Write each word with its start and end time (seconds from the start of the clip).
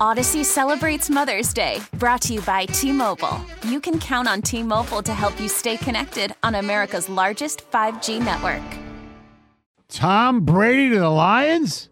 Audacy 0.00 0.44
celebrates 0.44 1.08
Mother's 1.08 1.54
Day, 1.54 1.80
brought 1.94 2.20
to 2.22 2.34
you 2.34 2.42
by 2.42 2.66
T 2.66 2.92
Mobile. 2.92 3.40
You 3.66 3.80
can 3.80 3.98
count 3.98 4.28
on 4.28 4.42
T 4.42 4.62
Mobile 4.62 5.02
to 5.02 5.14
help 5.14 5.40
you 5.40 5.48
stay 5.48 5.78
connected 5.78 6.34
on 6.42 6.56
America's 6.56 7.08
largest 7.08 7.62
5G 7.70 8.22
network. 8.22 8.62
Tom 9.88 10.44
Brady 10.44 10.90
to 10.90 10.98
the 10.98 11.08
Lions? 11.08 11.88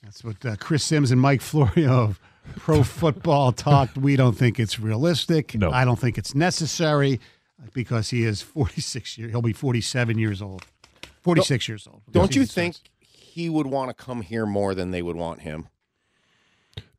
That's 0.00 0.22
what 0.22 0.46
uh, 0.46 0.54
Chris 0.60 0.84
Sims 0.84 1.10
and 1.10 1.20
Mike 1.20 1.40
Florio 1.40 2.04
of 2.04 2.20
Pro 2.54 2.82
Football 2.84 3.50
talked. 3.50 3.98
We 3.98 4.14
don't 4.14 4.38
think 4.38 4.60
it's 4.60 4.78
realistic. 4.78 5.56
No. 5.56 5.72
I 5.72 5.84
don't 5.84 5.98
think 5.98 6.18
it's 6.18 6.36
necessary 6.36 7.18
because 7.74 8.10
he 8.10 8.22
is 8.22 8.42
46 8.42 9.18
years. 9.18 9.32
He'll 9.32 9.42
be 9.42 9.52
47 9.52 10.18
years 10.18 10.40
old. 10.40 10.66
46 11.22 11.66
years 11.66 11.88
old. 11.90 12.02
Don't 12.12 12.36
you 12.36 12.46
think 12.46 12.76
starts. 12.76 12.90
he 13.10 13.48
would 13.48 13.66
want 13.66 13.88
to 13.90 13.94
come 14.04 14.20
here 14.20 14.46
more 14.46 14.72
than 14.72 14.92
they 14.92 15.02
would 15.02 15.16
want 15.16 15.40
him? 15.40 15.66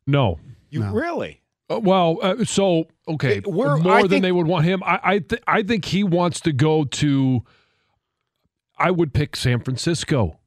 No. 0.09 0.39
You 0.69 0.81
No. 0.81 0.91
really? 0.93 1.41
Uh, 1.69 1.79
well, 1.83 2.17
uh, 2.21 2.43
so 2.45 2.85
okay, 3.07 3.37
It- 3.37 3.47
we're- 3.47 3.79
more 3.79 3.93
I 3.93 4.01
than 4.01 4.09
think- 4.09 4.21
they 4.23 4.31
would 4.31 4.47
want 4.47 4.65
him. 4.65 4.81
I 4.83 4.99
I, 5.03 5.19
th- 5.19 5.41
I 5.47 5.61
think 5.63 5.85
he 5.85 6.03
wants 6.03 6.39
to 6.41 6.51
go 6.51 6.83
to. 6.85 7.43
I 8.77 8.91
would 8.91 9.13
pick 9.13 9.35
San 9.35 9.59
Francisco. 9.61 10.39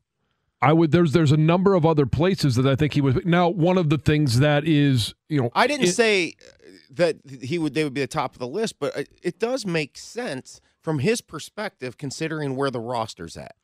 I 0.60 0.72
would. 0.72 0.90
There's 0.92 1.12
there's 1.12 1.32
a 1.32 1.36
number 1.36 1.74
of 1.74 1.84
other 1.84 2.06
places 2.06 2.54
that 2.56 2.66
I 2.66 2.74
think 2.76 2.94
he 2.94 3.00
would. 3.00 3.26
Now, 3.26 3.48
one 3.48 3.78
of 3.78 3.88
the 3.90 3.98
things 3.98 4.38
that 4.40 4.66
is 4.66 5.14
you 5.28 5.40
know 5.40 5.50
I 5.54 5.66
didn't 5.66 5.86
it- 5.88 5.92
say 5.92 6.34
uh, 6.40 6.52
that 6.90 7.16
he 7.42 7.58
would. 7.58 7.74
They 7.74 7.84
would 7.84 7.94
be 7.94 8.00
the 8.00 8.06
top 8.06 8.34
of 8.34 8.38
the 8.38 8.48
list, 8.48 8.78
but 8.80 8.96
it- 8.96 9.08
it 9.22 9.38
does 9.38 9.64
make 9.66 9.96
sense 9.98 10.60
from 10.80 10.98
his 11.00 11.20
perspective, 11.20 11.96
considering 11.98 12.56
where 12.56 12.70
the 12.70 12.80
roster's 12.80 13.36
at. 13.36 13.54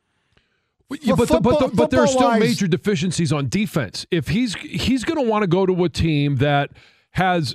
Yeah, 1.03 1.15
but, 1.17 1.29
the, 1.29 1.41
but, 1.41 1.59
the, 1.61 1.69
but 1.77 1.91
there 1.91 2.01
are 2.01 2.07
still 2.07 2.21
football-wise- 2.21 2.41
major 2.41 2.67
deficiencies 2.67 3.33
on 3.33 3.49
defense. 3.49 4.07
If 4.11 4.29
he's 4.29 4.55
he's 4.55 5.05
going 5.05 5.23
to 5.23 5.31
want 5.31 5.43
to 5.43 5.47
go 5.47 5.67
to 5.67 5.85
a 5.85 5.89
team 5.91 6.37
that 6.37 6.71
has, 7.13 7.55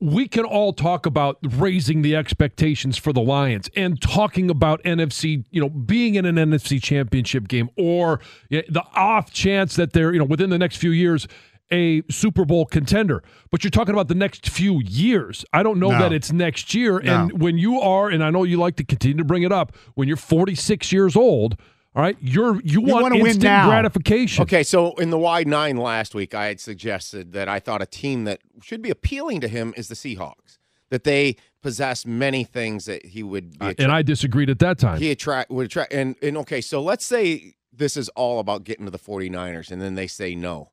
we 0.00 0.28
can 0.28 0.44
all 0.44 0.74
talk 0.74 1.06
about 1.06 1.38
raising 1.42 2.02
the 2.02 2.14
expectations 2.14 2.98
for 2.98 3.12
the 3.14 3.22
Lions 3.22 3.70
and 3.74 4.00
talking 4.02 4.50
about 4.50 4.82
NFC, 4.82 5.44
you 5.50 5.62
know, 5.62 5.70
being 5.70 6.14
in 6.16 6.26
an 6.26 6.36
NFC 6.36 6.82
championship 6.82 7.48
game 7.48 7.70
or 7.78 8.20
you 8.50 8.58
know, 8.58 8.64
the 8.68 8.82
off 8.94 9.32
chance 9.32 9.76
that 9.76 9.94
they're, 9.94 10.12
you 10.12 10.18
know, 10.18 10.26
within 10.26 10.50
the 10.50 10.58
next 10.58 10.76
few 10.76 10.90
years. 10.90 11.26
A 11.72 12.02
Super 12.10 12.44
Bowl 12.44 12.66
contender, 12.66 13.22
but 13.50 13.64
you're 13.64 13.70
talking 13.70 13.94
about 13.94 14.08
the 14.08 14.14
next 14.14 14.50
few 14.50 14.80
years. 14.84 15.46
I 15.50 15.62
don't 15.62 15.80
know 15.80 15.90
No. 15.90 15.98
that 15.98 16.12
it's 16.12 16.30
next 16.30 16.74
year. 16.74 16.98
And 16.98 17.40
when 17.40 17.56
you 17.56 17.80
are, 17.80 18.10
and 18.10 18.22
I 18.22 18.28
know 18.28 18.44
you 18.44 18.58
like 18.58 18.76
to 18.76 18.84
continue 18.84 19.16
to 19.16 19.24
bring 19.24 19.42
it 19.44 19.50
up, 19.50 19.74
when 19.94 20.06
you're 20.06 20.18
46 20.18 20.92
years 20.92 21.16
old, 21.16 21.58
all 21.94 22.02
right, 22.02 22.16
you're 22.20 22.60
you, 22.62 22.80
want 22.80 23.02
wanna 23.02 23.16
win 23.16 23.26
instant 23.26 23.66
gratification. 23.66 24.42
Okay, 24.42 24.62
so 24.64 24.94
in 24.94 25.10
the 25.10 25.18
wide 25.18 25.46
nine 25.46 25.76
last 25.76 26.14
week, 26.14 26.34
I 26.34 26.46
had 26.46 26.60
suggested 26.60 27.32
that 27.32 27.48
I 27.48 27.60
thought 27.60 27.82
a 27.82 27.86
team 27.86 28.24
that 28.24 28.40
should 28.62 28.82
be 28.82 28.90
appealing 28.90 29.40
to 29.42 29.48
him 29.48 29.72
is 29.76 29.88
the 29.88 29.94
Seahawks. 29.94 30.58
That 30.90 31.04
they 31.04 31.36
possess 31.62 32.04
many 32.04 32.44
things 32.44 32.84
that 32.84 33.06
he 33.06 33.22
would 33.22 33.58
be. 33.58 33.66
Uh, 33.66 33.74
and 33.78 33.90
I 33.90 34.02
disagreed 34.02 34.50
at 34.50 34.58
that 34.58 34.78
time. 34.78 34.98
he 35.00 35.10
attract 35.10 35.50
would 35.50 35.66
attract 35.66 35.92
and 35.92 36.14
and 36.22 36.36
okay 36.36 36.60
so 36.60 36.80
let's 36.82 37.04
say 37.04 37.54
this 37.72 37.96
is 37.96 38.08
all 38.10 38.38
about 38.38 38.64
getting 38.64 38.84
to 38.84 38.90
the 38.90 38.98
49ers 38.98 39.70
and 39.72 39.80
then 39.80 39.94
they 39.94 40.06
say 40.06 40.34
no 40.36 40.70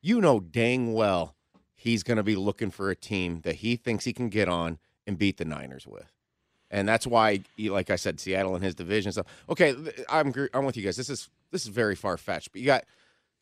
you 0.00 0.20
know 0.20 0.40
dang 0.40 0.94
well 0.94 1.36
he's 1.74 2.02
going 2.02 2.16
to 2.16 2.22
be 2.22 2.34
looking 2.34 2.70
for 2.70 2.90
a 2.90 2.96
team 2.96 3.42
that 3.42 3.56
he 3.56 3.76
thinks 3.76 4.04
he 4.04 4.12
can 4.12 4.30
get 4.30 4.48
on 4.48 4.78
and 5.06 5.18
beat 5.18 5.36
the 5.36 5.44
niners 5.44 5.86
with 5.86 6.10
and 6.72 6.88
that's 6.88 7.06
why 7.06 7.40
like 7.58 7.90
i 7.90 7.96
said 7.96 8.18
seattle 8.18 8.56
and 8.56 8.64
his 8.64 8.74
division 8.74 9.12
so 9.12 9.24
okay 9.48 9.76
i'm 10.08 10.32
i'm 10.52 10.64
with 10.64 10.76
you 10.76 10.82
guys 10.82 10.96
this 10.96 11.08
is 11.08 11.28
this 11.52 11.62
is 11.62 11.68
very 11.68 11.94
far-fetched 11.94 12.50
but 12.50 12.60
you 12.60 12.66
got 12.66 12.84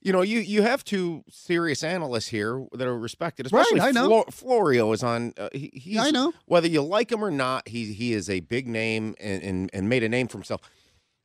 you 0.02 0.12
know, 0.12 0.22
you 0.22 0.40
you 0.40 0.62
have 0.62 0.82
two 0.82 1.24
serious 1.28 1.84
analysts 1.84 2.28
here 2.28 2.66
that 2.72 2.86
are 2.86 2.98
respected. 2.98 3.46
Especially 3.46 3.80
I 3.80 3.90
know. 3.90 4.06
Flo- 4.06 4.24
Florio 4.30 4.92
is 4.92 5.02
on. 5.02 5.34
Uh, 5.36 5.50
he, 5.52 5.70
he's, 5.74 5.98
I 5.98 6.10
know. 6.10 6.32
Whether 6.46 6.68
you 6.68 6.82
like 6.82 7.12
him 7.12 7.22
or 7.22 7.30
not, 7.30 7.68
he 7.68 7.92
he 7.92 8.14
is 8.14 8.30
a 8.30 8.40
big 8.40 8.66
name 8.66 9.14
and, 9.20 9.42
and, 9.42 9.70
and 9.74 9.88
made 9.88 10.02
a 10.02 10.08
name 10.08 10.26
for 10.28 10.38
himself. 10.38 10.62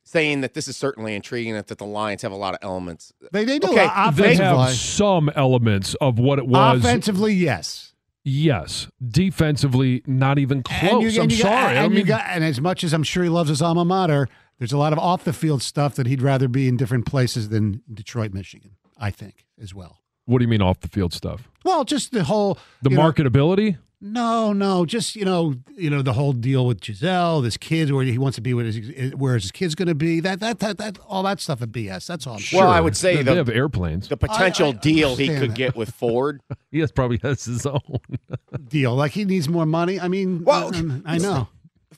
Saying 0.04 0.42
that 0.42 0.54
this 0.54 0.68
is 0.68 0.76
certainly 0.76 1.16
intriguing, 1.16 1.54
that, 1.54 1.66
that 1.66 1.78
the 1.78 1.86
Lions 1.86 2.22
have 2.22 2.30
a 2.30 2.36
lot 2.36 2.54
of 2.54 2.60
elements. 2.62 3.12
They, 3.32 3.44
they 3.44 3.58
do. 3.58 3.68
Okay, 3.70 3.88
uh, 3.90 4.10
they 4.12 4.36
have 4.36 4.70
some 4.70 5.30
elements 5.34 5.94
of 5.94 6.20
what 6.20 6.38
it 6.38 6.46
was. 6.46 6.78
Offensively, 6.78 7.34
yes. 7.34 7.92
Yes, 8.28 8.88
defensively, 9.06 10.02
not 10.04 10.40
even 10.40 10.64
close. 10.64 11.14
You, 11.14 11.22
I'm 11.22 11.30
sorry. 11.30 11.74
Got, 11.74 11.76
I 11.76 11.84
and, 11.84 11.92
you 11.92 11.98
mean, 11.98 12.06
got, 12.06 12.24
and 12.26 12.42
as 12.42 12.60
much 12.60 12.82
as 12.82 12.92
I'm 12.92 13.04
sure 13.04 13.22
he 13.22 13.28
loves 13.28 13.50
his 13.50 13.62
alma 13.62 13.84
mater, 13.84 14.28
there's 14.58 14.72
a 14.72 14.78
lot 14.78 14.92
of 14.92 14.98
off 14.98 15.22
the 15.22 15.32
field 15.32 15.62
stuff 15.62 15.94
that 15.94 16.08
he'd 16.08 16.20
rather 16.20 16.48
be 16.48 16.66
in 16.66 16.76
different 16.76 17.06
places 17.06 17.50
than 17.50 17.82
Detroit, 17.92 18.32
Michigan. 18.32 18.72
I 18.98 19.12
think 19.12 19.46
as 19.62 19.72
well. 19.74 20.00
What 20.26 20.38
do 20.38 20.44
you 20.44 20.48
mean 20.48 20.62
off 20.62 20.80
the 20.80 20.88
field 20.88 21.12
stuff? 21.12 21.48
Well, 21.64 21.84
just 21.84 22.12
the 22.12 22.24
whole 22.24 22.58
The 22.82 22.90
you 22.90 22.96
know, 22.96 23.02
marketability. 23.02 23.78
No, 23.98 24.52
no, 24.52 24.84
just 24.84 25.16
you 25.16 25.24
know, 25.24 25.54
you 25.74 25.88
know 25.88 26.02
the 26.02 26.12
whole 26.12 26.32
deal 26.34 26.66
with 26.66 26.80
Gisele, 26.80 27.40
this 27.40 27.56
kid, 27.56 27.90
where 27.92 28.04
he 28.04 28.18
wants 28.18 28.34
to 28.36 28.42
be 28.42 28.52
with 28.52 28.74
his, 28.74 29.14
where 29.14 29.34
his 29.34 29.50
kid's 29.50 29.74
going 29.74 29.88
to 29.88 29.94
be. 29.94 30.20
That, 30.20 30.38
that, 30.40 30.58
that, 30.58 30.76
that, 30.78 30.98
all 31.08 31.22
that 31.22 31.40
stuff 31.40 31.62
at 31.62 31.70
BS. 31.72 32.06
That's 32.06 32.26
all. 32.26 32.34
I'm 32.36 32.42
Well, 32.52 32.68
I 32.68 32.80
would 32.80 32.94
say 32.96 33.16
they, 33.16 33.22
the- 33.22 33.30
they 33.30 33.36
have 33.38 33.48
airplanes. 33.48 34.08
The 34.08 34.18
potential 34.18 34.68
I 34.68 34.72
deal 34.72 35.16
he 35.16 35.28
could 35.28 35.50
that. 35.52 35.54
get 35.56 35.76
with 35.76 35.92
Ford. 35.94 36.42
he 36.70 36.80
has 36.80 36.92
probably 36.92 37.18
has 37.22 37.46
his 37.46 37.64
own. 37.64 37.80
deal. 38.68 38.94
Like 38.94 39.12
he 39.12 39.24
needs 39.24 39.48
more 39.48 39.64
money. 39.66 39.98
I 39.98 40.08
mean, 40.08 40.44
Well, 40.44 40.74
um, 40.74 41.02
I 41.06 41.16
know. 41.18 41.48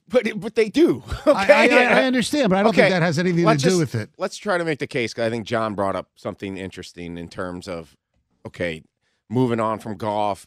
But 0.08 0.28
but 0.40 0.54
they 0.54 0.68
do. 0.70 1.02
I, 1.26 1.42
Okay, 1.44 1.84
I, 1.86 2.02
I 2.02 2.04
understand, 2.04 2.50
but 2.50 2.58
I 2.58 2.62
don't 2.62 2.74
think 2.74 2.90
that 2.90 3.02
has 3.02 3.18
anything 3.18 3.40
to 3.40 3.46
let's 3.46 3.62
do 3.62 3.70
just- 3.70 3.80
with 3.80 3.94
it. 3.96 4.10
Let's 4.18 4.36
try 4.36 4.56
to 4.56 4.64
make 4.64 4.78
the 4.78 4.86
case. 4.86 5.12
'cause 5.12 5.24
I 5.26 5.30
think 5.30 5.46
John 5.46 5.74
brought 5.74 5.96
up 5.96 6.10
something 6.14 6.56
interesting 6.56 7.18
in 7.18 7.28
terms 7.28 7.66
of, 7.68 7.96
okay, 8.48 8.82
moving 9.30 9.60
on 9.60 9.78
from 9.78 9.96
golf. 9.96 10.46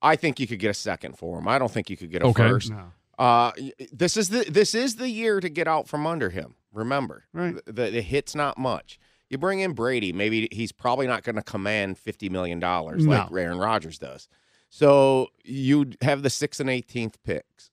I 0.00 0.16
think 0.16 0.38
you 0.40 0.46
could 0.46 0.58
get 0.60 0.70
a 0.70 0.74
second 0.74 1.18
for 1.18 1.38
him. 1.38 1.48
I 1.48 1.58
don't 1.58 1.70
think 1.70 1.90
you 1.90 1.96
could 1.96 2.10
get 2.10 2.22
a 2.22 2.26
Okay. 2.26 2.48
first. 2.48 2.70
No. 2.70 2.92
Uh, 3.18 3.50
this 3.92 4.16
is 4.16 4.28
the 4.28 4.44
this 4.48 4.74
is 4.74 4.96
the 4.96 5.08
year 5.10 5.40
to 5.40 5.48
get 5.48 5.66
out 5.66 5.88
from 5.88 6.06
under 6.06 6.30
him. 6.30 6.54
Remember, 6.72 7.24
Right. 7.32 7.56
the, 7.66 7.90
the 7.90 8.00
hit's 8.02 8.34
not 8.34 8.56
much. 8.58 8.98
You 9.28 9.38
bring 9.38 9.58
in 9.60 9.72
Brady, 9.72 10.12
maybe 10.12 10.48
he's 10.52 10.70
probably 10.72 11.06
not 11.06 11.22
going 11.24 11.36
to 11.36 11.42
command 11.42 11.98
fifty 11.98 12.28
million 12.28 12.60
dollars 12.60 13.06
like 13.06 13.30
No. 13.30 13.36
Aaron 13.36 13.58
Rodgers 13.58 13.98
does. 13.98 14.28
So 14.70 15.28
you 15.44 15.92
have 16.02 16.22
the 16.22 16.30
sixth 16.30 16.60
and 16.60 16.70
eighteenth 16.70 17.20
picks, 17.24 17.70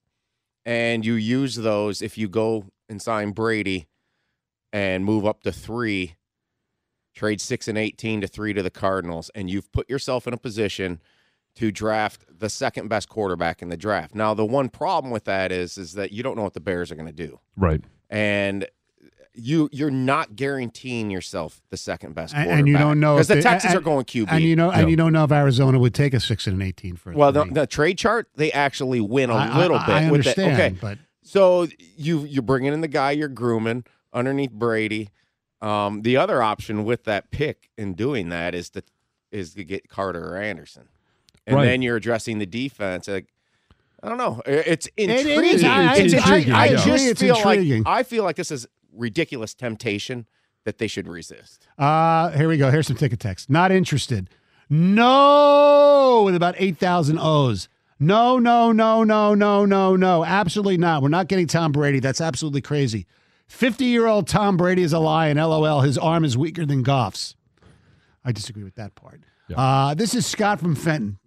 and 0.66 1.06
you 1.06 1.13
use 1.13 1.56
those 1.56 2.02
if 2.02 2.17
you 2.17 2.28
go 2.28 2.66
and 2.90 3.00
sign 3.02 3.31
Brady 3.31 3.88
and 4.73 5.06
move 5.06 5.25
up 5.25 5.44
to 5.44 5.52
three, 5.52 6.16
trade 7.16 7.42
six 7.42 7.68
and 7.68 7.78
eighteen 7.78 8.22
to 8.22 8.28
three 8.28 8.53
to 8.53 8.62
the 8.62 8.70
Cardinals, 8.70 9.31
and 9.34 9.50
you've 9.50 9.72
put 9.72 9.90
yourself 9.90 10.28
in 10.28 10.34
a 10.34 10.38
position 10.38 11.00
to 11.56 11.72
draft 11.72 12.26
the 12.30 12.50
second 12.50 12.90
best 12.90 13.08
quarterback 13.09 13.62
in 13.62 13.70
the 13.70 13.78
draft. 13.78 14.14
Now, 14.14 14.34
the 14.34 14.46
one 14.46 14.68
problem 14.70 15.12
with 15.12 15.24
that 15.24 15.52
is 15.52 15.78
is 15.78 15.94
that 15.94 16.12
you 16.12 16.22
don't 16.22 16.36
know 16.36 16.44
what 16.44 16.53
the 16.53 16.59
Bears 16.59 16.92
are 16.92 16.96
going 16.96 17.08
to 17.08 17.14
do, 17.14 17.40
Right. 17.56 17.81
and 18.09 18.68
you 19.38 19.68
you're 19.72 19.92
not 19.92 20.36
guaranteeing 20.36 21.09
yourself 21.09 21.62
the 21.70 21.78
second 21.78 22.16
best 22.16 22.34
And- 22.34 22.44
quarterback 22.46 22.59
and 22.59 22.68
you 22.68 22.78
don't 22.78 23.00
know 23.00 23.16
because 23.16 23.28
the 23.28 23.36
they- 23.36 23.42
Texans 23.42 23.74
and- 23.74 23.80
are 23.82 23.84
going 23.84 24.06
QB. 24.06 24.28
And 24.30 24.44
you 24.44 24.56
know, 24.56 24.72
and 24.72 24.90
you 24.90 24.96
don't 24.96 25.12
know 25.14 25.24
if 25.26 25.32
Arizona 25.32 25.78
would 25.80 25.94
take 25.94 26.14
a 26.14 26.20
six 26.20 26.47
and 26.47 26.56
an 26.56 26.62
eighteen 26.62 26.96
for. 26.96 27.12
well, 27.14 27.32
the, 27.32 27.46
the 27.46 27.68
trade 27.68 27.97
chart 27.97 28.30
they 28.36 28.52
actually 28.52 29.02
win 29.02 29.30
a 29.30 29.34
I- 29.36 29.47
I- 29.47 29.58
little 29.58 29.78
I, 29.78 29.86
bit. 29.86 30.12
with 30.12 30.24
the- 30.24 30.30
understand, 30.30 30.53
okay, 30.62 30.78
but 30.82 30.97
So 31.24 31.68
you 31.97 32.20
you're 32.26 32.44
bringing 32.44 32.72
in 32.74 32.82
the 32.82 32.88
guy 32.88 33.12
you're 33.12 33.28
grooming 33.30 33.84
underneath 34.14 34.52
Brady. 34.52 35.09
Um, 35.62 36.02
the 36.04 36.18
other 36.18 36.42
option 36.44 36.84
with 36.84 37.06
that 37.06 37.32
pick 37.32 37.70
in 37.78 37.94
doing 37.94 38.30
that 38.30 38.54
is 38.56 38.70
to 38.72 38.84
is 39.32 39.54
to 39.56 39.64
get 39.64 39.90
Carter 39.90 40.34
or 40.34 40.38
Anderson, 40.38 40.88
and 41.48 41.56
Right. 41.58 41.66
then 41.66 41.82
you're 41.82 41.96
addressing 41.96 42.40
the 42.40 42.46
defense. 42.46 43.08
Like, 43.08 43.28
I 44.04 44.10
don't 44.10 44.18
know. 44.18 44.42
It's 44.46 44.88
intriguing. 44.98 45.44
is. 45.46 45.64
I- 45.64 45.96
it's 45.96 46.14
intriguing. 46.14 46.54
I 46.54 46.64
I, 46.66 46.70
just 46.76 47.06
it's 47.06 47.22
feel 47.22 47.36
intriguing. 47.38 47.84
like 47.84 48.00
I 48.00 48.04
feel 48.04 48.24
like 48.24 48.36
this 48.36 48.52
is 48.52 48.68
ridiculous 48.94 49.54
temptation 49.54 50.26
that 50.66 50.78
they 50.78 50.88
should 50.88 51.08
resist. 51.08 51.68
Uh, 51.78 52.30
here 52.32 52.48
we 52.48 52.58
go. 52.58 52.72
Here's 52.72 52.88
some 52.88 52.96
ticket 52.98 53.20
text. 53.20 53.50
Not 53.50 53.72
interested. 53.72 54.30
No, 54.70 56.24
with 56.26 56.36
about 56.36 56.56
8,000 56.58 57.18
O's. 57.20 57.68
No, 58.00 58.40
no, 58.40 58.72
no, 58.72 59.03
no, 59.03 59.34
no, 59.35 59.66
no, 59.66 59.96
no. 59.96 60.26
Absolutely 60.26 60.78
not. 60.78 61.02
We're 61.02 61.09
not 61.09 61.28
getting 61.28 61.47
Tom 61.47 61.72
Brady. 61.72 62.00
That's 62.00 62.20
absolutely 62.20 62.62
crazy. 62.62 63.06
50 63.47 63.86
year 63.86 64.08
old 64.08 64.28
Tom 64.28 64.58
Brady 64.58 64.84
is 64.84 64.94
a 64.94 65.00
lion. 65.00 65.38
LOL. 65.38 65.82
His 65.82 65.97
arm 65.97 66.26
is 66.26 66.38
weaker 66.38 66.66
than 66.66 66.84
Goff's. 66.84 67.36
I 68.24 68.32
disagree 68.32 68.64
with 68.64 68.76
that 68.76 68.96
part. 68.96 69.22
Uh, 69.56 69.94
this 69.94 70.16
is 70.16 70.26
Scott 70.26 70.59
from 70.59 70.76
Fenton. 70.76 71.20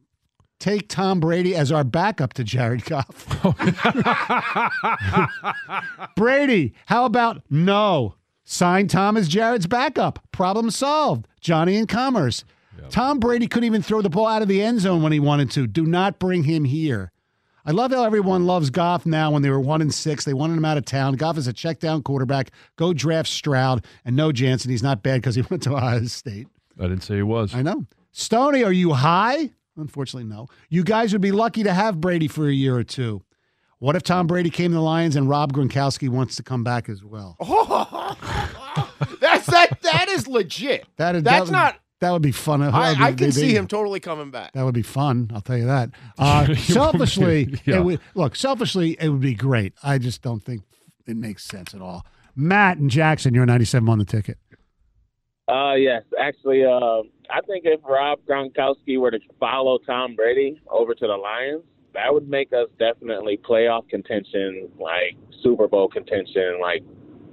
Take 0.59 0.89
Tom 0.89 1.21
Brady 1.21 1.55
as 1.55 1.71
our 1.71 1.85
backup 1.85 2.33
to 2.35 2.43
Jared 2.43 2.85
Goff. 2.85 3.27
Brady, 6.17 6.75
how 6.87 7.05
about 7.05 7.43
no? 7.49 8.17
Sign 8.45 8.89
Tom 8.89 9.17
as 9.17 9.29
Jared's 9.29 9.69
backup. 9.69 10.19
Problem 10.33 10.71
solved. 10.71 11.29
Johnny 11.41 11.77
in 11.77 11.87
commerce. 11.87 12.45
Tom 12.91 13.21
Brady 13.21 13.47
couldn't 13.47 13.67
even 13.67 13.83
throw 13.83 14.03
the 14.03 14.09
ball 14.09 14.27
out 14.27 14.43
of 14.43 14.49
the 14.49 14.63
end 14.63 14.81
zone 14.81 15.03
when 15.03 15.13
he 15.13 15.21
wanted 15.21 15.51
to. 15.53 15.67
Do 15.67 15.85
not 15.85 16.19
bring 16.19 16.45
him 16.45 16.65
here. 16.65 17.13
I 17.69 17.71
love 17.71 17.93
how 17.93 18.03
everyone 18.03 18.47
loves 18.47 18.71
Goff 18.71 19.05
now 19.05 19.31
when 19.31 19.43
they 19.43 19.51
were 19.51 19.61
one 19.61 19.83
and 19.83 19.93
six. 19.93 20.25
They 20.25 20.33
wanted 20.33 20.57
him 20.57 20.65
out 20.65 20.79
of 20.79 20.87
town. 20.87 21.17
Goff 21.17 21.37
is 21.37 21.47
a 21.47 21.53
check 21.53 21.81
down 21.81 22.03
quarterback. 22.03 22.51
Go 22.77 22.95
draft 22.95 23.29
Stroud 23.29 23.85
and 24.07 24.17
no 24.17 24.33
Jansen. 24.33 24.71
He's 24.71 24.83
not 24.83 25.03
bad 25.03 25.21
because 25.21 25.35
he 25.35 25.43
went 25.51 25.65
to 25.65 25.77
Ohio 25.77 26.03
State. 26.07 26.49
I 26.79 26.85
didn't 26.85 27.03
say 27.03 27.17
he 27.17 27.23
was. 27.23 27.55
I 27.55 27.61
know. 27.61 27.85
Stony, 28.11 28.65
are 28.65 28.73
you 28.73 28.95
high? 28.95 29.51
Unfortunately, 29.77 30.27
no. 30.27 30.49
You 30.71 30.83
guys 30.83 31.13
would 31.13 31.21
be 31.21 31.31
lucky 31.31 31.63
to 31.63 31.75
have 31.75 32.01
Brady 32.01 32.27
for 32.27 32.49
a 32.49 32.53
year 32.55 32.75
or 32.75 32.85
two. 32.85 33.23
What 33.81 33.97
if 33.97 34.03
Tom 34.03 34.27
Brady 34.27 34.49
came 34.49 34.71
to 34.71 34.77
the 34.77 34.81
Lions 34.81 35.15
and 35.15 35.29
Rob 35.29 35.53
Gronkowski 35.53 36.09
wants 36.09 36.37
to 36.37 36.43
come 36.43 36.65
back 36.65 36.89
as 36.89 37.05
well? 37.05 37.37
That's 39.21 39.47
that. 39.47 39.77
That 39.83 40.09
is 40.09 40.27
legit. 40.27 40.87
That 40.97 41.17
is 41.17 41.23
That's 41.23 41.51
that 41.51 41.53
not. 41.53 41.77
That 42.01 42.13
would 42.13 42.23
be 42.23 42.31
fun. 42.33 42.63
I, 42.63 42.95
be- 42.95 43.03
I 43.03 43.07
can 43.09 43.17
they- 43.17 43.31
see 43.33 43.49
they- 43.53 43.57
him 43.59 43.67
totally 43.67 43.99
coming 44.01 44.31
back. 44.31 44.53
That 44.53 44.65
would 44.65 44.75
be 44.75 44.83
fun. 44.83 45.31
I'll 45.35 45.41
tell 45.41 45.59
you 45.59 45.67
that. 45.67 45.91
Uh, 46.19 46.55
selfishly, 46.55 47.55
Yeah. 47.65 47.79
it 47.79 47.85
would, 47.85 48.01
look. 48.15 48.37
Selfishly, 48.37 48.97
it 49.01 49.09
would 49.09 49.21
be 49.21 49.35
great. 49.35 49.73
I 49.83 49.99
just 49.99 50.23
don't 50.23 50.41
think 50.45 50.63
it 51.07 51.17
makes 51.17 51.45
sense 51.45 51.75
at 51.75 51.81
all. 51.81 52.05
Matt 52.37 52.79
and 52.79 52.89
Jackson, 52.91 53.35
you're 53.35 53.47
97 53.47 53.89
on 53.89 53.99
the 53.99 54.05
ticket. 54.05 54.39
Uh, 55.49 55.75
yes, 55.75 56.03
actually, 56.21 56.65
uh, 56.65 57.03
I 57.31 57.41
think 57.47 57.65
if 57.65 57.81
Rob 57.89 58.19
Gronkowski 58.29 58.99
were 59.01 59.11
to 59.11 59.19
follow 59.41 59.79
Tom 59.79 60.15
Brady 60.15 60.61
over 60.69 60.95
to 60.95 61.07
the 61.07 61.17
Lions, 61.17 61.63
that 61.95 62.13
would 62.13 62.29
make 62.29 62.53
us 62.53 62.69
definitely 62.79 63.39
playoff 63.39 63.89
contention, 63.89 64.69
like 64.79 65.17
Super 65.43 65.67
Bowl 65.67 65.89
contention, 65.89 66.59
like 66.61 66.83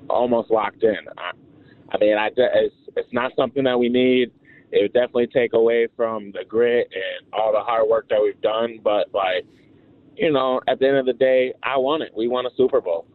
almost 0.10 0.50
locked 0.50 0.82
in. 0.84 0.96
I, 1.18 1.32
I 1.94 1.98
mean, 2.00 2.18
I 2.18 2.30
it's 2.36 2.76
it's 2.96 3.12
not 3.14 3.32
something 3.36 3.66
that 3.66 3.78
we 3.78 3.90
need. 3.90 4.32
It 4.76 4.82
would 4.84 4.94
definitely 4.94 5.28
take 5.28 5.54
away 5.54 5.88
from 5.96 6.32
the 6.34 6.44
grit 6.48 6.88
and 6.94 7.34
all 7.34 7.52
the 7.54 7.62
hard 7.62 7.88
work 7.90 8.10
that 8.10 8.20
we've 8.22 8.40
done. 8.42 8.80
But 8.84 9.08
like, 9.14 9.46
you 10.18 10.32
know, 10.32 10.60
at 10.68 10.80
the 10.80 10.88
end 10.88 10.98
of 10.98 11.06
the 11.06 11.14
day, 11.14 11.54
I 11.64 11.78
won 11.78 12.02
it. 12.02 12.12
We 12.16 12.28
won 12.28 12.46
a 12.46 12.50
Super 12.58 12.82
Bowl. 12.82 13.06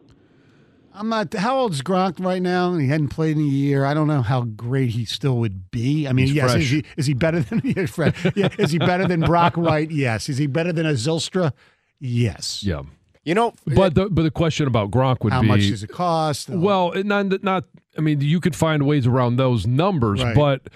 I'm 0.93 1.07
not. 1.07 1.33
How 1.33 1.57
old's 1.57 1.81
Gronk 1.81 2.19
right 2.19 2.41
now? 2.41 2.75
He 2.75 2.87
hadn't 2.89 3.09
played 3.09 3.37
in 3.37 3.43
a 3.43 3.45
year. 3.45 3.85
I 3.85 3.93
don't 3.93 4.07
know 4.07 4.21
how 4.21 4.41
great 4.41 4.89
he 4.89 5.05
still 5.05 5.37
would 5.37 5.71
be. 5.71 6.05
I 6.07 6.11
mean, 6.11 6.25
He's 6.25 6.35
yes, 6.35 6.51
fresh. 6.51 6.63
is 6.63 6.69
he 6.69 6.85
is 6.97 7.05
he 7.05 7.13
better 7.13 7.39
than 7.39 7.61
yeah, 7.63 7.85
fresh. 7.85 8.25
yeah, 8.35 8.49
is 8.57 8.71
he 8.71 8.77
better 8.77 9.07
than 9.07 9.21
Brock 9.21 9.55
Wright? 9.55 9.89
Yes. 9.89 10.27
Is 10.27 10.37
he 10.37 10.47
better 10.47 10.73
than 10.73 10.85
a 10.85 10.91
Zylstra? 10.93 11.53
Yes. 11.99 12.61
Yeah. 12.63 12.81
You 13.23 13.35
know, 13.35 13.53
But 13.67 13.93
the 13.95 14.09
but 14.09 14.23
the 14.23 14.31
question 14.31 14.67
about 14.67 14.89
Gronk 14.91 15.23
would 15.23 15.31
How 15.31 15.41
be 15.41 15.47
how 15.47 15.53
much 15.53 15.67
does 15.69 15.83
it 15.83 15.91
cost? 15.91 16.49
well, 16.49 16.91
not 17.03 17.41
not. 17.43 17.65
I 17.97 18.01
mean, 18.01 18.19
you 18.19 18.39
could 18.41 18.55
find 18.55 18.83
ways 18.87 19.05
around 19.05 19.35
those 19.37 19.67
numbers, 19.67 20.23
Right. 20.23 20.35
but 20.35 20.69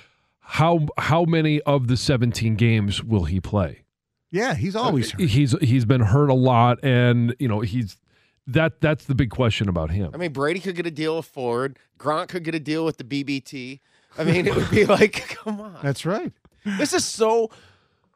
how 0.46 0.88
how 0.98 1.26
many 1.26 1.62
of 1.62 1.88
the 1.88 1.98
17 1.98 2.56
games 2.56 3.04
will 3.04 3.26
he 3.26 3.40
play? 3.40 3.86
yeah, 4.36 4.54
he's 4.54 4.76
uh, 4.76 4.82
always 4.82 5.12
hurt. 5.12 5.22
He's 5.22 5.56
he's 5.62 5.86
been 5.86 6.02
hurt 6.02 6.30
a 6.30 6.34
lot, 6.34 6.84
and 6.84 7.34
you 7.40 7.48
know 7.48 7.62
he's 7.62 7.98
that 8.48 8.82
that's 8.82 9.06
the 9.06 9.16
big 9.16 9.30
question 9.30 9.70
about 9.70 9.92
him. 9.92 10.12
I 10.14 10.18
mean, 10.18 10.34
Brady 10.34 10.60
could 10.60 10.76
get 10.76 10.86
a 10.86 10.92
deal 10.92 11.16
with 11.16 11.26
Ford. 11.26 11.80
Grant 11.98 12.30
could 12.30 12.44
get 12.44 12.54
a 12.54 12.60
deal 12.60 12.84
with 12.84 12.98
the 12.98 13.04
BBT. 13.04 13.80
I 14.18 14.24
mean, 14.24 14.46
it 14.46 14.56
would 14.56 14.70
be 14.70 14.86
like, 14.98 15.14
come 15.30 15.62
on. 15.62 15.78
That's 15.82 16.06
right. 16.06 16.32
This 16.64 16.94
is 16.94 17.06
so, 17.06 17.50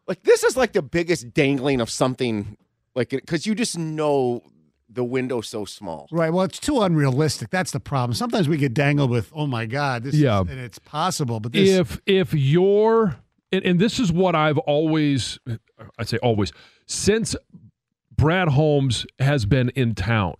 like, 0.07 0.23
this 0.23 0.43
is 0.43 0.57
like 0.57 0.73
the 0.73 0.81
biggest 0.81 1.33
dangling 1.33 1.81
of 1.81 1.89
something, 1.89 2.57
like, 2.95 3.09
because 3.09 3.45
you 3.45 3.55
just 3.55 3.77
know 3.77 4.43
the 4.91 5.03
window 5.03 5.41
so 5.41 5.65
small. 5.65 6.07
Right. 6.11 6.31
Well, 6.33 6.45
it's 6.45 6.59
too 6.59 6.81
unrealistic. 6.81 7.49
That's 7.51 7.71
the 7.71 7.79
problem. 7.79 8.15
Sometimes 8.15 8.49
we 8.49 8.57
get 8.57 8.73
dangled 8.73 9.11
with, 9.11 9.31
oh 9.35 9.45
my 9.47 9.65
God, 9.65 10.03
this 10.03 10.15
Yeah. 10.15 10.41
is, 10.41 10.49
and 10.49 10.59
it's 10.59 10.79
possible, 10.79 11.39
but 11.39 11.51
this 11.53 11.69
if 11.69 12.01
if 12.05 12.33
you're 12.33 13.15
and, 13.51 13.63
and 13.65 13.79
this 13.79 13.99
is 13.99 14.11
what 14.11 14.35
I've 14.35 14.57
always 14.59 15.39
I'd 15.97 16.07
say 16.09 16.17
always 16.17 16.51
since 16.85 17.35
Brad 18.15 18.49
Holmes 18.49 19.05
has 19.19 19.45
been 19.45 19.69
in 19.75 19.95
town 19.95 20.35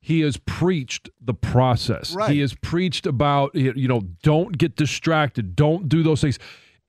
he 0.00 0.20
has 0.20 0.36
preached 0.38 1.10
the 1.20 1.34
process 1.34 2.14
Right. 2.14 2.30
he 2.32 2.40
has 2.40 2.54
preached 2.54 3.06
about 3.06 3.54
you 3.54 3.88
know 3.88 4.02
don't 4.22 4.56
get 4.56 4.76
distracted 4.76 5.54
don't 5.56 5.88
do 5.88 6.02
those 6.02 6.20
things 6.20 6.38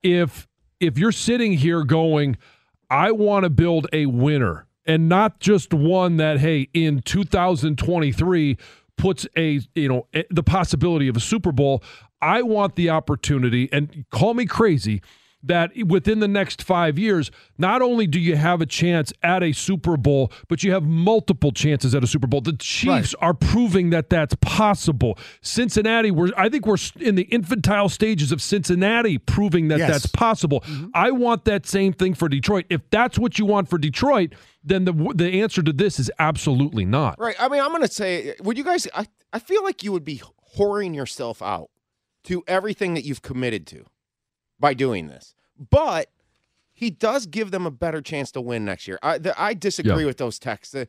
if 0.02 0.46
if 0.78 0.96
you're 0.96 1.12
sitting 1.12 1.52
here 1.54 1.82
going 1.84 2.36
I 2.88 3.12
want 3.12 3.44
to 3.44 3.50
build 3.50 3.86
a 3.92 4.06
winner 4.06 4.66
and 4.90 5.08
not 5.08 5.38
just 5.38 5.72
one 5.72 6.16
that 6.16 6.40
hey 6.40 6.68
in 6.74 7.00
2023 7.02 8.58
puts 8.96 9.24
a 9.36 9.60
you 9.76 9.88
know 9.88 10.08
the 10.30 10.42
possibility 10.42 11.06
of 11.06 11.16
a 11.16 11.20
Super 11.20 11.52
Bowl. 11.52 11.80
I 12.20 12.42
want 12.42 12.74
the 12.74 12.90
opportunity 12.90 13.68
and 13.72 14.04
call 14.10 14.34
me 14.34 14.46
crazy 14.46 15.00
that 15.42 15.70
within 15.86 16.20
the 16.20 16.28
next 16.28 16.62
5 16.62 16.98
years 16.98 17.30
not 17.58 17.80
only 17.82 18.06
do 18.06 18.18
you 18.20 18.36
have 18.36 18.60
a 18.60 18.66
chance 18.66 19.12
at 19.22 19.42
a 19.42 19.52
Super 19.52 19.96
Bowl 19.96 20.30
but 20.48 20.62
you 20.62 20.72
have 20.72 20.82
multiple 20.84 21.50
chances 21.52 21.94
at 21.94 22.04
a 22.04 22.06
Super 22.06 22.26
Bowl. 22.26 22.40
The 22.40 22.52
Chiefs 22.54 23.14
are 23.20 23.34
proving 23.34 23.90
that 23.90 24.10
that's 24.10 24.34
possible. 24.40 25.18
Cincinnati 25.40 26.10
we're 26.10 26.30
I 26.36 26.48
think 26.48 26.66
we're 26.66 26.76
in 26.98 27.14
the 27.14 27.22
infantile 27.24 27.88
stages 27.88 28.32
of 28.32 28.42
Cincinnati 28.42 29.18
proving 29.18 29.68
that 29.68 29.78
Yes. 29.78 29.90
that's 29.90 30.06
possible. 30.06 30.60
Mm-hmm. 30.60 30.88
I 30.94 31.10
want 31.10 31.44
that 31.46 31.66
same 31.66 31.92
thing 31.92 32.14
for 32.14 32.28
Detroit. 32.28 32.66
If 32.68 32.82
that's 32.90 33.18
what 33.18 33.38
you 33.38 33.46
want 33.46 33.68
for 33.70 33.78
Detroit, 33.78 34.34
then 34.62 34.84
the 34.84 34.92
the 35.14 35.40
answer 35.40 35.62
to 35.62 35.72
this 35.72 35.98
is 35.98 36.10
absolutely 36.18 36.84
not. 36.84 37.18
Right. 37.18 37.36
I 37.38 37.48
mean, 37.48 37.60
I'm 37.62 37.70
going 37.70 37.82
to 37.82 37.92
say, 37.92 38.34
would 38.42 38.58
you 38.58 38.64
guys, 38.64 38.86
I, 38.94 39.06
I 39.32 39.38
feel 39.38 39.64
like 39.64 39.82
you 39.82 39.92
would 39.92 40.04
be 40.04 40.20
whoring 40.56 40.94
yourself 40.94 41.40
out 41.40 41.70
to 42.24 42.42
everything 42.46 42.94
that 42.94 43.04
you've 43.04 43.22
committed 43.22 43.66
to 43.68 43.86
by 44.60 44.74
doing 44.74 45.08
this. 45.08 45.34
But 45.70 46.10
he 46.72 46.90
does 46.90 47.26
give 47.26 47.50
them 47.50 47.66
a 47.66 47.70
better 47.70 48.00
chance 48.00 48.30
to 48.32 48.40
win 48.40 48.64
next 48.64 48.86
year. 48.86 48.98
I, 49.02 49.18
the, 49.18 49.38
I 49.40 49.54
disagree 49.54 50.00
Yeah. 50.00 50.06
with 50.06 50.18
those 50.18 50.38
texts. 50.38 50.74
Uh, 50.74 50.84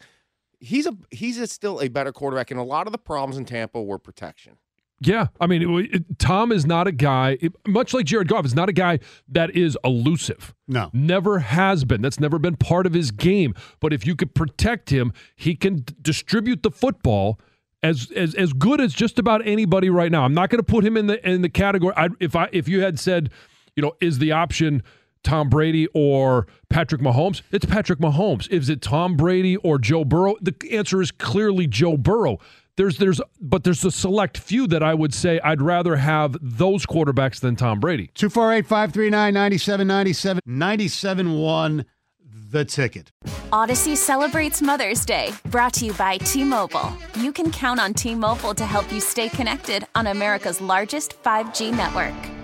He's 0.64 0.86
a 0.86 0.96
he's 1.10 1.40
a, 1.40 1.48
still 1.48 1.82
a 1.82 1.88
better 1.88 2.12
quarterback, 2.12 2.52
and 2.52 2.60
a 2.60 2.64
lot 2.64 2.86
of 2.86 2.92
the 2.92 3.00
problems 3.00 3.36
in 3.36 3.46
Tampa 3.46 3.82
were 3.82 3.98
protection. 3.98 4.58
Yeah, 5.00 5.30
I 5.40 5.48
mean, 5.48 5.64
it- 5.80 5.96
it- 5.96 6.20
Tom 6.20 6.52
is 6.52 6.68
not 6.68 6.86
a 6.86 6.92
guy, 6.92 7.40
it- 7.42 7.54
much 7.68 7.96
like 7.96 8.06
Jared 8.06 8.28
Goff, 8.28 8.46
is 8.46 8.54
not 8.54 8.70
a 8.70 8.72
guy 8.72 9.00
that 9.30 9.50
is 9.56 9.76
elusive. 9.84 10.54
no. 10.68 10.92
Never 10.94 11.40
has 11.40 11.84
been. 11.84 12.04
That's 12.04 12.20
never 12.20 12.38
been 12.38 12.58
part 12.58 12.86
of 12.86 12.94
his 12.94 13.10
game. 13.10 13.56
But 13.80 13.92
if 13.92 14.06
you 14.06 14.16
could 14.16 14.36
protect 14.36 14.92
him, 14.92 15.14
he 15.36 15.56
can 15.56 15.78
d- 15.78 15.96
distribute 16.00 16.62
the 16.62 16.70
football 16.70 17.40
as 17.82 18.12
as 18.16 18.36
as 18.36 18.54
good 18.54 18.80
as 18.80 18.94
just 18.94 19.18
about 19.18 19.42
anybody 19.48 19.90
right 19.90 20.12
now. 20.12 20.24
I'm 20.26 20.36
not 20.36 20.52
going 20.52 20.60
to 20.60 20.64
put 20.72 20.86
him 20.86 20.96
in 20.96 21.08
the 21.08 21.28
in 21.28 21.42
the 21.42 21.50
category. 21.50 21.96
I, 21.98 22.10
if 22.20 22.36
I 22.36 22.50
if 22.52 22.68
you 22.68 22.82
had 22.82 23.00
said, 23.00 23.32
you 23.76 23.82
know, 23.82 23.94
is 24.02 24.20
the 24.20 24.32
option 24.32 24.84
Tom 25.24 25.50
Brady 25.50 25.88
or 25.94 26.48
Patrick 26.70 27.02
Mahomes? 27.02 27.42
It's 27.52 27.66
Patrick 27.66 28.00
Mahomes. 28.00 28.50
Is 28.50 28.70
it 28.70 28.82
Tom 28.82 29.16
Brady 29.16 29.58
or 29.58 29.78
Joe 29.78 30.04
Burrow? 30.04 30.36
The 30.42 30.56
answer 30.72 31.02
is 31.02 31.12
clearly 31.12 31.68
Joe 31.68 31.98
Burrow. 31.98 32.40
There's 32.78 32.98
there's 32.98 33.22
but 33.40 33.64
there's 33.64 33.84
a 33.84 33.92
select 33.92 34.38
few 34.38 34.66
that 34.68 34.82
I 34.82 34.94
would 34.94 35.14
say 35.14 35.40
I'd 35.44 35.62
rather 35.62 35.98
have 35.98 36.38
those 36.42 36.86
quarterbacks 36.86 37.40
than 37.40 37.56
Tom 37.56 37.80
Brady. 37.80 38.10
248 38.16 38.66
539 38.66 39.34
9797 39.34 40.42
971 40.46 41.86
the 42.52 42.66
ticket. 42.66 43.12
Audacy 43.52 43.96
celebrates 43.96 44.62
Mother's 44.62 45.06
Day, 45.06 45.32
brought 45.46 45.74
to 45.76 45.86
you 45.86 45.94
by 45.94 46.18
T 46.18 46.44
Mobile. 46.44 46.92
You 47.16 47.32
can 47.32 47.52
count 47.52 47.80
on 47.80 47.94
T 47.94 48.16
Mobile 48.16 48.54
to 48.56 48.66
help 48.66 48.92
you 48.92 49.00
stay 49.00 49.30
connected 49.30 49.86
on 49.96 50.08
America's 50.08 50.62
largest 50.62 51.22
5G 51.24 51.72
network. 51.72 52.41